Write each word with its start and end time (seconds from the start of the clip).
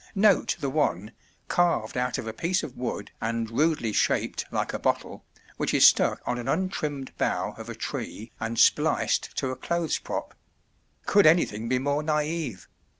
Note 0.15 0.57
the 0.59 0.69
one, 0.71 1.11
carved 1.47 1.95
out 1.95 2.17
of 2.17 2.25
a 2.25 2.33
piece 2.33 2.63
of 2.63 2.75
wood 2.75 3.11
and 3.21 3.51
rudely 3.51 3.93
shaped 3.93 4.45
like 4.49 4.73
a 4.73 4.79
bottle, 4.79 5.23
which 5.57 5.75
is 5.75 5.85
stuck 5.85 6.23
on 6.25 6.39
an 6.39 6.47
untrimmed 6.47 7.15
bough 7.19 7.53
of 7.59 7.69
a 7.69 7.75
tree 7.75 8.31
and 8.39 8.57
spliced 8.57 9.37
to 9.37 9.51
a 9.51 9.55
clothes 9.55 9.99
prop: 9.99 10.33
could 11.05 11.27
anything 11.27 11.69
be 11.69 11.77
more 11.77 12.01
naïve? 12.01 12.65